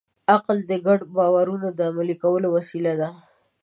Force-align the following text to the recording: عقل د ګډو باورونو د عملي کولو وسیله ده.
عقل 0.33 0.57
د 0.69 0.71
ګډو 0.85 1.05
باورونو 1.17 1.67
د 1.77 1.79
عملي 1.89 2.15
کولو 2.23 2.47
وسیله 2.57 2.93
ده. 3.01 3.09